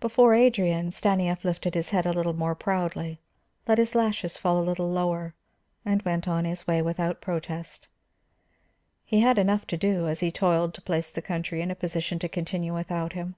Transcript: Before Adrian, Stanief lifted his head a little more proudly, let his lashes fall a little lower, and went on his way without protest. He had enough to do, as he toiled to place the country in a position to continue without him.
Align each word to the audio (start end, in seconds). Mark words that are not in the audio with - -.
Before 0.00 0.32
Adrian, 0.32 0.90
Stanief 0.92 1.44
lifted 1.44 1.74
his 1.74 1.90
head 1.90 2.06
a 2.06 2.10
little 2.14 2.32
more 2.32 2.54
proudly, 2.54 3.20
let 3.66 3.76
his 3.76 3.94
lashes 3.94 4.38
fall 4.38 4.58
a 4.58 4.64
little 4.64 4.90
lower, 4.90 5.34
and 5.84 6.00
went 6.04 6.26
on 6.26 6.46
his 6.46 6.66
way 6.66 6.80
without 6.80 7.20
protest. 7.20 7.86
He 9.04 9.20
had 9.20 9.36
enough 9.36 9.66
to 9.66 9.76
do, 9.76 10.08
as 10.08 10.20
he 10.20 10.32
toiled 10.32 10.72
to 10.72 10.80
place 10.80 11.10
the 11.10 11.20
country 11.20 11.60
in 11.60 11.70
a 11.70 11.74
position 11.74 12.18
to 12.20 12.30
continue 12.30 12.72
without 12.72 13.12
him. 13.12 13.36